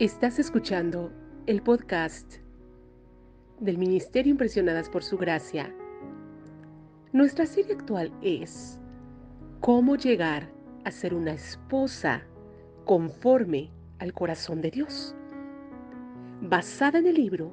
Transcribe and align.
Estás 0.00 0.38
escuchando 0.38 1.10
el 1.48 1.60
podcast 1.60 2.36
del 3.58 3.78
Ministerio 3.78 4.30
Impresionadas 4.30 4.88
por 4.88 5.02
Su 5.02 5.18
Gracia. 5.18 5.74
Nuestra 7.12 7.46
serie 7.46 7.74
actual 7.74 8.12
es 8.22 8.78
Cómo 9.58 9.96
llegar 9.96 10.52
a 10.84 10.92
ser 10.92 11.14
una 11.14 11.32
esposa 11.32 12.22
conforme 12.84 13.72
al 13.98 14.12
corazón 14.12 14.60
de 14.60 14.70
Dios. 14.70 15.16
Basada 16.42 17.00
en 17.00 17.08
el 17.08 17.16
libro 17.16 17.52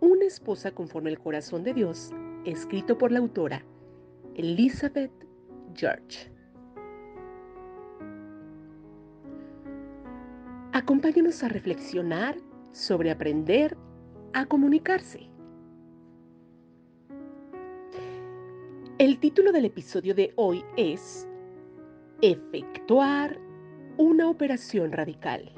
Una 0.00 0.24
esposa 0.24 0.72
conforme 0.72 1.10
al 1.10 1.20
corazón 1.20 1.62
de 1.62 1.72
Dios, 1.72 2.10
escrito 2.44 2.98
por 2.98 3.12
la 3.12 3.20
autora 3.20 3.64
Elizabeth 4.34 5.12
George. 5.76 6.32
Acompáñanos 10.80 11.42
a 11.42 11.48
reflexionar 11.48 12.38
sobre 12.72 13.10
aprender 13.10 13.76
a 14.32 14.46
comunicarse. 14.46 15.28
El 18.96 19.20
título 19.20 19.52
del 19.52 19.66
episodio 19.66 20.14
de 20.14 20.32
hoy 20.36 20.64
es 20.78 21.28
Efectuar 22.22 23.38
una 23.98 24.30
operación 24.30 24.92
radical. 24.92 25.52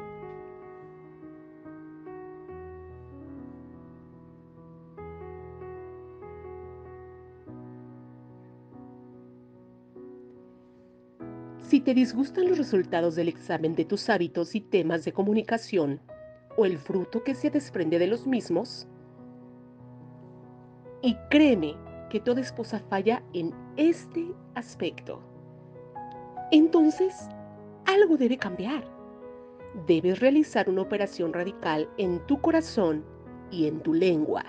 Te 11.83 11.95
disgustan 11.95 12.49
los 12.49 12.59
resultados 12.59 13.15
del 13.15 13.29
examen 13.29 13.75
de 13.75 13.85
tus 13.85 14.09
hábitos 14.09 14.55
y 14.55 14.61
temas 14.61 15.05
de 15.05 15.13
comunicación 15.13 16.01
o 16.57 16.65
el 16.65 16.79
fruto 16.79 17.23
que 17.23 17.35
se 17.35 17.51
desprende 17.51 17.99
de 17.99 18.07
los 18.07 18.27
mismos, 18.27 18.87
y 21.03 21.17
créeme 21.31 21.75
que 22.11 22.21
toda 22.21 22.41
esposa 22.41 22.79
falla 22.89 23.23
en 23.33 23.53
este 23.77 24.33
aspecto, 24.55 25.21
entonces 26.53 27.29
algo 27.87 28.17
debe 28.17 28.37
cambiar. 28.37 28.85
Debes 29.87 30.21
realizar 30.21 30.69
una 30.69 30.83
operación 30.83 31.33
radical 31.33 31.89
en 31.97 32.21
tu 32.27 32.41
corazón 32.41 33.05
y 33.51 33.67
en 33.67 33.81
tu 33.81 33.95
lengua. 33.95 34.45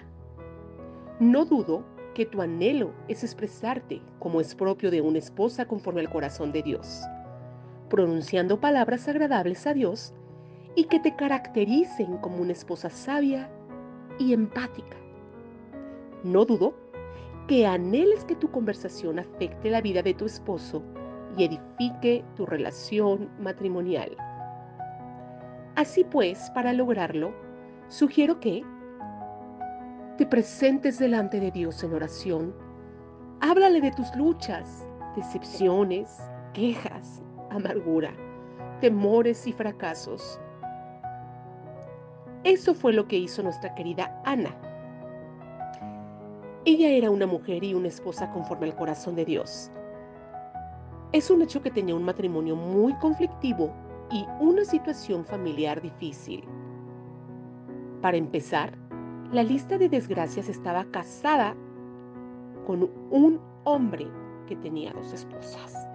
No 1.20 1.46
dudo 1.46 1.86
que 2.14 2.26
tu 2.26 2.42
anhelo 2.42 2.94
es 3.08 3.24
expresarte 3.24 4.02
como 4.20 4.42
es 4.42 4.54
propio 4.54 4.92
de 4.92 5.02
una 5.02 5.20
esposa 5.20 5.66
conforme 5.66 6.02
al 6.02 6.10
corazón 6.10 6.52
de 6.52 6.62
Dios, 6.62 7.04
pronunciando 7.94 8.60
palabras 8.60 9.08
agradables 9.08 9.68
a 9.68 9.74
Dios 9.76 10.16
y 10.74 10.86
que 10.86 11.00
te 11.00 11.16
caractericen 11.16 12.18
como 12.18 12.38
una 12.38 12.52
esposa 12.52 12.90
sabia 12.90 13.52
y 14.18 14.34
empática. 14.34 14.98
No 16.24 16.44
dudo 16.44 16.74
que 17.48 17.68
anheles 17.68 18.26
que 18.26 18.36
tu 18.36 18.50
conversación 18.50 19.20
afecte 19.20 19.70
la 19.70 19.80
vida 19.80 20.02
de 20.02 20.16
tu 20.16 20.26
esposo 20.26 20.82
y 21.38 21.44
edifique 21.44 22.26
tu 22.36 22.48
relación 22.48 23.30
matrimonial. 23.40 24.18
Así 25.76 26.04
pues, 26.04 26.50
para 26.56 26.74
lograrlo, 26.74 27.32
sugiero 27.90 28.40
que 28.40 28.64
te 30.18 30.26
presentes 30.26 30.98
delante 30.98 31.40
de 31.40 31.52
Dios 31.52 31.84
en 31.84 31.94
oración. 31.94 32.56
Háblale 33.42 33.82
de 33.82 33.92
tus 33.92 34.16
luchas, 34.16 34.84
decepciones, 35.16 36.18
quejas, 36.54 37.23
amargura, 37.56 38.14
temores 38.82 39.48
y 39.48 39.54
fracasos. 39.54 40.40
Eso 42.44 42.74
fue 42.74 42.94
lo 42.94 43.08
que 43.08 43.18
hizo 43.18 43.42
nuestra 43.42 43.74
querida 43.76 44.22
Ana. 44.26 44.54
Ella 46.66 46.90
era 46.90 47.10
una 47.10 47.26
mujer 47.26 47.64
y 47.64 47.74
una 47.74 47.88
esposa 47.88 48.30
conforme 48.32 48.68
al 48.68 48.76
corazón 48.76 49.16
de 49.16 49.26
Dios. 49.26 49.72
Es 51.12 51.30
un 51.30 51.42
hecho 51.42 51.62
que 51.62 51.72
tenía 51.72 51.96
un 51.96 52.04
matrimonio 52.04 52.56
muy 52.56 52.94
conflictivo 52.96 53.74
y 54.12 54.26
una 54.40 54.66
situación 54.66 55.26
familiar 55.26 55.82
difícil. 55.82 56.44
Para 58.02 58.18
empezar, 58.18 58.78
la 59.32 59.44
lista 59.44 59.78
de 59.78 59.90
desgracias 59.90 60.50
estaba 60.50 60.86
casada 60.86 61.56
con 62.66 62.90
un 63.12 63.40
hombre 63.64 64.08
que 64.48 64.56
tenía 64.58 64.94
dos 64.94 65.14
esposas. 65.14 65.93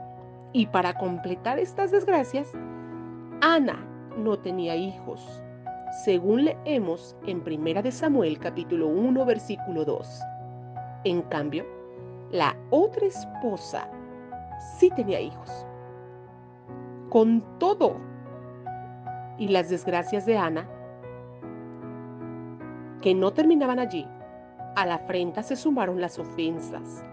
Y 0.53 0.67
para 0.67 0.95
completar 0.95 1.59
estas 1.59 1.91
desgracias, 1.91 2.53
Ana 3.41 3.87
no 4.17 4.39
tenía 4.39 4.75
hijos, 4.77 5.43
según 6.05 6.47
leemos 6.47 7.17
en 7.27 7.43
1 7.47 7.83
de 7.83 7.93
Samuel 7.93 8.39
capítulo 8.39 8.89
1 8.89 9.25
versículo 9.25 9.85
2. 9.85 10.21
En 11.05 11.23
cambio, 11.23 11.67
la 12.31 12.57
otra 12.71 13.07
esposa 13.07 13.89
sí 14.79 14.91
tenía 14.97 15.21
hijos. 15.21 15.67
Con 17.11 17.43
todo 17.59 17.97
y 19.39 19.49
las 19.49 19.71
desgracias 19.71 20.27
de 20.27 20.37
Ana, 20.37 20.69
que 23.01 23.15
no 23.15 23.33
terminaban 23.33 23.79
allí. 23.79 24.07
A 24.77 24.87
la 24.87 24.97
afrenta 24.97 25.43
se 25.43 25.57
sumaron 25.57 26.01
las 26.01 26.19
ofensas, 26.19 27.05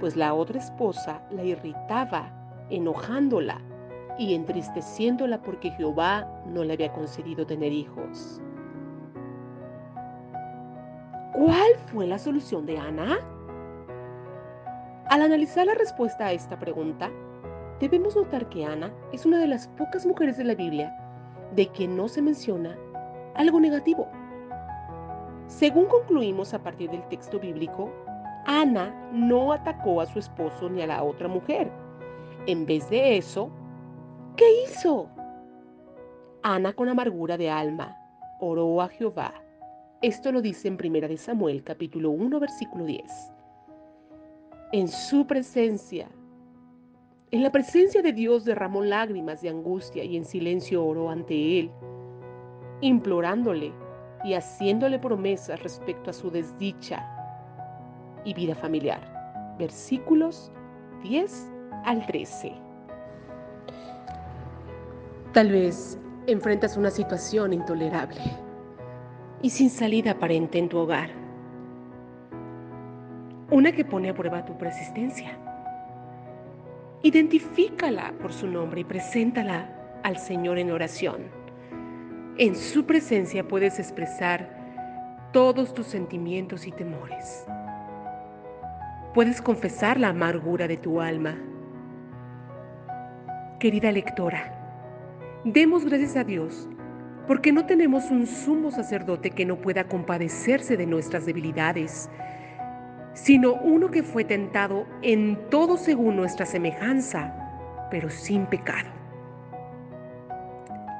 pues 0.00 0.16
la 0.16 0.34
otra 0.34 0.58
esposa 0.58 1.22
la 1.30 1.44
irritaba, 1.44 2.32
enojándola 2.72 3.60
y 4.18 4.34
entristeciéndola 4.34 5.42
porque 5.42 5.70
Jehová 5.72 6.26
no 6.46 6.64
le 6.64 6.74
había 6.74 6.92
concedido 6.92 7.46
tener 7.46 7.72
hijos. 7.72 8.40
¿Cuál 11.32 11.72
fue 11.86 12.06
la 12.06 12.18
solución 12.18 12.66
de 12.66 12.78
Ana? 12.78 13.18
Al 15.08 15.22
analizar 15.22 15.66
la 15.66 15.74
respuesta 15.74 16.26
a 16.26 16.32
esta 16.32 16.58
pregunta, 16.58 17.10
debemos 17.80 18.16
notar 18.16 18.48
que 18.48 18.64
Ana 18.64 18.92
es 19.12 19.26
una 19.26 19.38
de 19.38 19.48
las 19.48 19.68
pocas 19.68 20.06
mujeres 20.06 20.36
de 20.36 20.44
la 20.44 20.54
Biblia 20.54 20.94
de 21.54 21.66
que 21.66 21.88
no 21.88 22.08
se 22.08 22.22
menciona 22.22 22.76
algo 23.34 23.60
negativo. 23.60 24.08
Según 25.46 25.86
concluimos 25.86 26.54
a 26.54 26.62
partir 26.62 26.90
del 26.90 27.06
texto 27.08 27.38
bíblico, 27.38 27.90
Ana 28.46 28.94
no 29.12 29.52
atacó 29.52 30.00
a 30.00 30.06
su 30.06 30.18
esposo 30.18 30.68
ni 30.68 30.82
a 30.82 30.86
la 30.86 31.02
otra 31.02 31.28
mujer. 31.28 31.70
En 32.46 32.66
vez 32.66 32.90
de 32.90 33.18
eso, 33.18 33.50
¿qué 34.36 34.44
hizo? 34.64 35.08
Ana 36.42 36.72
con 36.72 36.88
amargura 36.88 37.36
de 37.36 37.48
alma 37.48 37.96
oró 38.40 38.82
a 38.82 38.88
Jehová. 38.88 39.32
Esto 40.02 40.32
lo 40.32 40.42
dice 40.42 40.66
en 40.66 40.74
1 40.74 41.16
Samuel 41.18 41.62
capítulo 41.62 42.10
1 42.10 42.40
versículo 42.40 42.84
10. 42.84 43.04
En 44.72 44.88
su 44.88 45.24
presencia, 45.24 46.08
en 47.30 47.44
la 47.44 47.52
presencia 47.52 48.02
de 48.02 48.12
Dios 48.12 48.44
derramó 48.44 48.82
lágrimas 48.82 49.40
de 49.40 49.50
angustia 49.50 50.02
y 50.02 50.16
en 50.16 50.24
silencio 50.24 50.84
oró 50.84 51.10
ante 51.10 51.60
Él, 51.60 51.70
implorándole 52.80 53.72
y 54.24 54.34
haciéndole 54.34 54.98
promesas 54.98 55.62
respecto 55.62 56.10
a 56.10 56.12
su 56.12 56.28
desdicha 56.28 57.06
y 58.24 58.34
vida 58.34 58.56
familiar. 58.56 59.54
Versículos 59.60 60.50
10 61.04 61.51
al 61.84 62.06
13. 62.06 62.52
Tal 65.32 65.50
vez 65.50 65.98
enfrentas 66.26 66.76
una 66.76 66.90
situación 66.90 67.52
intolerable 67.52 68.20
y 69.40 69.50
sin 69.50 69.70
salida 69.70 70.12
aparente 70.12 70.58
en 70.58 70.68
tu 70.68 70.78
hogar. 70.78 71.10
Una 73.50 73.72
que 73.72 73.84
pone 73.84 74.10
a 74.10 74.14
prueba 74.14 74.44
tu 74.44 74.56
persistencia. 74.56 75.36
Identifícala 77.02 78.12
por 78.20 78.32
su 78.32 78.46
nombre 78.46 78.82
y 78.82 78.84
preséntala 78.84 79.68
al 80.02 80.16
Señor 80.16 80.58
en 80.58 80.70
oración. 80.70 81.22
En 82.38 82.56
su 82.56 82.86
presencia 82.86 83.46
puedes 83.46 83.78
expresar 83.78 84.62
todos 85.32 85.74
tus 85.74 85.86
sentimientos 85.86 86.66
y 86.66 86.72
temores. 86.72 87.44
Puedes 89.14 89.42
confesar 89.42 90.00
la 90.00 90.08
amargura 90.08 90.66
de 90.68 90.76
tu 90.76 91.00
alma. 91.00 91.36
Querida 93.62 93.92
lectora, 93.92 94.52
demos 95.44 95.84
gracias 95.84 96.16
a 96.16 96.24
Dios 96.24 96.68
porque 97.28 97.52
no 97.52 97.64
tenemos 97.64 98.10
un 98.10 98.26
sumo 98.26 98.72
sacerdote 98.72 99.30
que 99.30 99.46
no 99.46 99.60
pueda 99.60 99.84
compadecerse 99.84 100.76
de 100.76 100.84
nuestras 100.84 101.26
debilidades, 101.26 102.10
sino 103.14 103.54
uno 103.54 103.92
que 103.92 104.02
fue 104.02 104.24
tentado 104.24 104.84
en 105.02 105.48
todo 105.48 105.76
según 105.76 106.16
nuestra 106.16 106.44
semejanza, 106.44 107.86
pero 107.88 108.10
sin 108.10 108.46
pecado. 108.46 108.90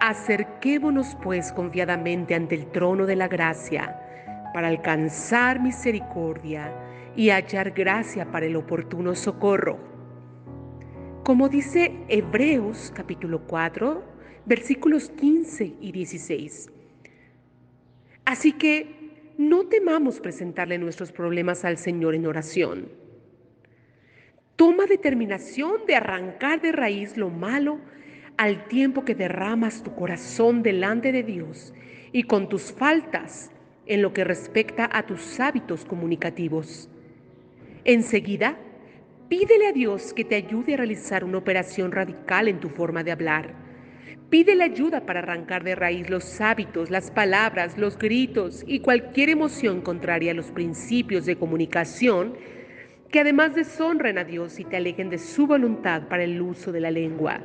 Acerquémonos 0.01 1.17
pues 1.21 1.51
confiadamente 1.51 2.37
ante 2.37 2.55
el 2.55 2.67
trono 2.67 3.07
de 3.07 3.17
la 3.17 3.27
gracia 3.27 3.99
para 4.55 4.69
alcanzar 4.69 5.59
misericordia 5.59 6.73
y 7.17 7.31
hallar 7.31 7.73
gracia 7.73 8.31
para 8.31 8.47
el 8.47 8.55
oportuno 8.55 9.17
socorro. 9.17 9.92
Como 11.25 11.49
dice 11.49 11.93
Hebreos 12.09 12.93
capítulo 12.93 13.43
4, 13.47 14.03
versículos 14.45 15.09
15 15.11 15.75
y 15.81 15.93
16. 15.93 16.69
Así 18.25 18.51
que 18.51 19.33
no 19.39 19.67
temamos 19.69 20.19
presentarle 20.19 20.79
nuestros 20.79 21.13
problemas 21.13 21.65
al 21.65 21.79
Señor 21.79 22.17
en 22.17 22.27
oración. 22.27 22.89
Toma 24.57 24.87
determinación 24.87 25.87
de 25.87 25.95
arrancar 25.95 26.61
de 26.61 26.73
raíz 26.73 27.17
lo 27.17 27.31
malo 27.31 27.79
al 28.37 28.67
tiempo 28.67 29.05
que 29.05 29.15
derramas 29.15 29.85
tu 29.85 29.95
corazón 29.95 30.65
delante 30.65 31.13
de 31.13 31.23
Dios 31.23 31.73
y 32.11 32.25
con 32.25 32.49
tus 32.49 32.73
faltas 32.73 33.53
en 33.87 34.03
lo 34.03 34.13
que 34.13 34.25
respecta 34.25 34.91
a 34.93 35.07
tus 35.07 35.39
hábitos 35.39 35.85
comunicativos. 35.85 36.89
Enseguida, 37.85 38.59
pídele 39.33 39.67
a 39.67 39.73
Dios 39.73 40.13
que 40.13 40.27
te 40.27 40.35
ayude 40.35 40.75
a 40.75 40.77
realizar 40.77 41.25
una 41.25 41.39
operación 41.39 41.91
radical 41.91 42.49
en 42.49 42.61
tu 42.61 42.69
forma 42.69 43.03
de 43.03 43.13
hablar. 43.13 43.55
Pídele 44.29 44.63
ayuda 44.63 45.07
para 45.07 45.21
arrancar 45.21 45.65
de 45.65 45.75
raíz 45.75 46.11
los 46.11 46.39
hábitos, 46.43 46.91
las 46.91 47.11
palabras, 47.11 47.79
los 47.79 47.97
gritos 47.97 48.63
y 48.67 48.81
cualquier 48.81 49.31
emoción 49.31 49.81
contraria 49.81 50.33
a 50.33 50.35
los 50.35 50.51
principios 50.51 51.25
de 51.25 51.37
comunicación 51.37 52.35
que 53.09 53.21
además 53.21 53.55
deshonren 53.55 54.19
a 54.19 54.25
Dios 54.25 54.61
y 54.61 54.65
te 54.65 54.77
alejen 54.77 55.09
de 55.09 55.17
su 55.17 55.47
voluntad 55.47 56.09
para 56.09 56.25
el 56.25 56.39
uso 56.39 56.71
de 56.71 56.81
la 56.81 56.91
lengua. 56.91 57.41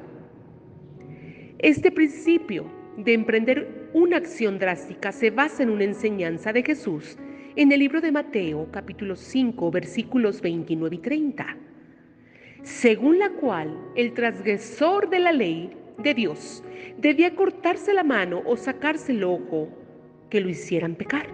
Este 1.58 1.90
principio 1.90 2.70
de 2.98 3.14
emprender 3.14 3.90
una 3.94 4.18
acción 4.18 4.60
drástica 4.60 5.14
se 5.14 5.32
basa 5.32 5.64
en 5.64 5.70
una 5.70 5.86
enseñanza 5.86 6.52
de 6.52 6.64
Jesús 6.64 7.18
en 7.56 7.72
el 7.72 7.80
libro 7.80 8.02
de 8.02 8.12
Mateo 8.12 8.68
capítulo 8.74 9.16
5 9.16 9.72
versículos 9.72 10.42
29 10.42 10.98
y 10.98 11.00
30, 11.00 11.58
según 12.68 13.18
la 13.18 13.30
cual 13.30 13.80
el 13.96 14.14
transgresor 14.14 15.10
de 15.10 15.20
la 15.20 15.32
ley 15.32 15.72
de 16.00 16.14
Dios 16.14 16.62
debía 16.98 17.34
cortarse 17.34 17.94
la 17.94 18.04
mano 18.04 18.44
o 18.46 18.58
sacarse 18.58 19.14
el 19.14 19.24
ojo 19.24 19.70
que 20.30 20.42
lo 20.42 20.50
hicieran 20.50 20.96
pecar. 20.96 21.28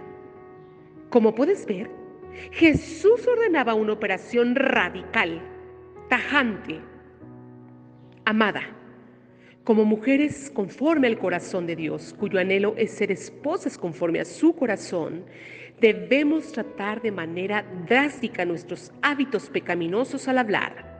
Como 1.10 1.34
puedes 1.34 1.66
ver, 1.66 1.90
Jesús 2.52 3.26
ordenaba 3.26 3.74
una 3.74 3.94
operación 3.94 4.54
radical, 4.54 5.42
tajante, 6.08 6.80
amada 8.24 8.62
como 9.64 9.84
mujeres 9.84 10.52
conforme 10.54 11.08
al 11.08 11.18
corazón 11.18 11.66
de 11.66 11.74
Dios, 11.74 12.14
cuyo 12.16 12.38
anhelo 12.38 12.74
es 12.76 12.90
ser 12.90 13.10
esposas 13.10 13.78
conforme 13.78 14.20
a 14.20 14.24
su 14.26 14.54
corazón, 14.54 15.24
debemos 15.80 16.52
tratar 16.52 17.00
de 17.00 17.10
manera 17.10 17.64
drástica 17.88 18.44
nuestros 18.44 18.92
hábitos 19.00 19.48
pecaminosos 19.48 20.28
al 20.28 20.36
hablar. 20.36 20.93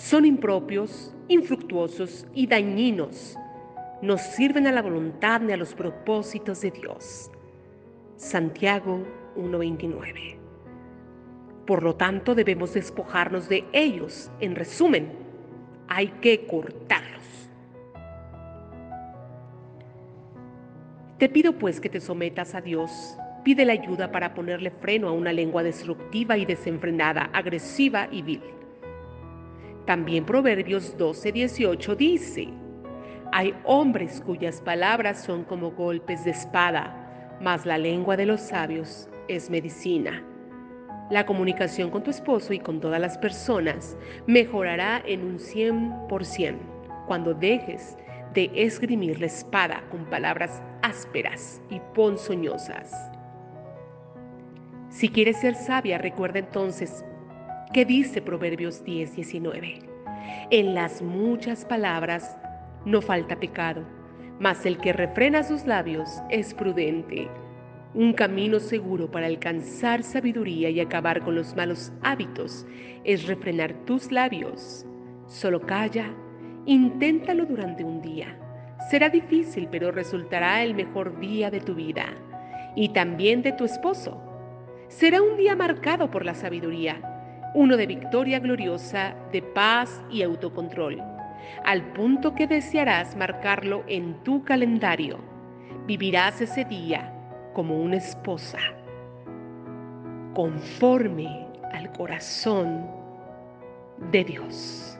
Son 0.00 0.24
impropios, 0.24 1.14
infructuosos 1.28 2.26
y 2.32 2.46
dañinos. 2.46 3.36
No 4.00 4.16
sirven 4.16 4.66
a 4.66 4.72
la 4.72 4.80
voluntad 4.80 5.42
ni 5.42 5.52
a 5.52 5.58
los 5.58 5.74
propósitos 5.74 6.62
de 6.62 6.70
Dios. 6.70 7.30
Santiago 8.16 9.04
1.29. 9.36 10.38
Por 11.66 11.82
lo 11.82 11.96
tanto, 11.96 12.34
debemos 12.34 12.72
despojarnos 12.72 13.50
de 13.50 13.66
ellos. 13.74 14.32
En 14.40 14.56
resumen, 14.56 15.12
hay 15.86 16.08
que 16.22 16.46
cortarlos. 16.46 17.50
Te 21.18 21.28
pido 21.28 21.58
pues 21.58 21.78
que 21.78 21.90
te 21.90 22.00
sometas 22.00 22.54
a 22.54 22.62
Dios. 22.62 23.18
Pide 23.44 23.66
la 23.66 23.74
ayuda 23.74 24.10
para 24.10 24.32
ponerle 24.32 24.70
freno 24.70 25.08
a 25.08 25.12
una 25.12 25.34
lengua 25.34 25.62
destructiva 25.62 26.38
y 26.38 26.46
desenfrenada, 26.46 27.28
agresiva 27.34 28.08
y 28.10 28.22
vil. 28.22 28.59
También 29.90 30.24
Proverbios 30.24 30.96
12:18 30.96 31.96
dice, 31.96 32.46
hay 33.32 33.52
hombres 33.64 34.22
cuyas 34.24 34.60
palabras 34.60 35.20
son 35.20 35.42
como 35.42 35.72
golpes 35.72 36.24
de 36.24 36.30
espada, 36.30 37.36
mas 37.40 37.66
la 37.66 37.76
lengua 37.76 38.16
de 38.16 38.24
los 38.24 38.40
sabios 38.40 39.08
es 39.26 39.50
medicina. 39.50 40.22
La 41.10 41.26
comunicación 41.26 41.90
con 41.90 42.04
tu 42.04 42.10
esposo 42.12 42.52
y 42.52 42.60
con 42.60 42.80
todas 42.80 43.00
las 43.00 43.18
personas 43.18 43.96
mejorará 44.28 45.02
en 45.04 45.24
un 45.24 45.40
100% 45.40 46.54
cuando 47.08 47.34
dejes 47.34 47.98
de 48.32 48.48
esgrimir 48.54 49.18
la 49.18 49.26
espada 49.26 49.82
con 49.90 50.04
palabras 50.04 50.62
ásperas 50.82 51.60
y 51.68 51.80
ponzoñosas. 51.96 52.94
Si 54.88 55.08
quieres 55.08 55.40
ser 55.40 55.56
sabia, 55.56 55.98
recuerda 55.98 56.38
entonces 56.38 57.04
que 57.72 57.84
dice 57.84 58.20
Proverbios 58.20 58.84
10, 58.84 59.14
19. 59.16 59.78
En 60.50 60.74
las 60.74 61.02
muchas 61.02 61.64
palabras 61.64 62.36
no 62.84 63.00
falta 63.00 63.38
pecado, 63.38 63.82
mas 64.38 64.66
el 64.66 64.78
que 64.78 64.92
refrena 64.92 65.42
sus 65.42 65.66
labios 65.66 66.10
es 66.30 66.54
prudente. 66.54 67.28
Un 67.94 68.12
camino 68.12 68.60
seguro 68.60 69.10
para 69.10 69.26
alcanzar 69.26 70.02
sabiduría 70.02 70.70
y 70.70 70.80
acabar 70.80 71.22
con 71.22 71.34
los 71.34 71.54
malos 71.54 71.92
hábitos 72.02 72.66
es 73.04 73.26
refrenar 73.26 73.74
tus 73.84 74.10
labios. 74.10 74.86
Solo 75.26 75.60
calla 75.60 76.12
Inténtalo 76.66 77.46
durante 77.46 77.82
un 77.84 78.02
día. 78.02 78.36
Será 78.90 79.08
difícil, 79.08 79.66
pero 79.70 79.90
resultará 79.90 80.62
el 80.62 80.74
mejor 80.74 81.18
día 81.18 81.50
de 81.50 81.60
tu 81.60 81.74
vida 81.74 82.06
y 82.76 82.90
también 82.90 83.42
de 83.42 83.52
tu 83.52 83.64
esposo. 83.64 84.20
Será 84.88 85.22
un 85.22 85.36
día 85.36 85.56
marcado 85.56 86.10
por 86.10 86.24
la 86.24 86.34
sabiduría, 86.34 87.00
uno 87.54 87.76
de 87.76 87.86
victoria 87.86 88.38
gloriosa, 88.38 89.14
de 89.32 89.42
paz 89.42 90.02
y 90.10 90.22
autocontrol, 90.22 91.02
al 91.64 91.82
punto 91.92 92.34
que 92.34 92.46
desearás 92.46 93.16
marcarlo 93.16 93.84
en 93.86 94.14
tu 94.22 94.44
calendario. 94.44 95.18
Vivirás 95.86 96.40
ese 96.40 96.64
día 96.64 97.12
como 97.54 97.80
una 97.80 97.96
esposa, 97.96 98.58
conforme 100.34 101.46
al 101.72 101.90
corazón 101.92 102.86
de 104.12 104.24
Dios. 104.24 104.98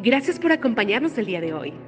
Gracias 0.00 0.38
por 0.38 0.52
acompañarnos 0.52 1.18
el 1.18 1.26
día 1.26 1.40
de 1.40 1.52
hoy. 1.52 1.87